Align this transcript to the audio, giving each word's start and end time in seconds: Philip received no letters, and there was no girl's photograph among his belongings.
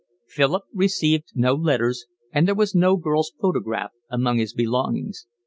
Philip 0.25 0.63
received 0.73 1.25
no 1.35 1.53
letters, 1.53 2.07
and 2.33 2.47
there 2.47 2.55
was 2.55 2.73
no 2.73 2.95
girl's 2.97 3.31
photograph 3.39 3.91
among 4.09 4.39
his 4.39 4.51
belongings. 4.51 5.27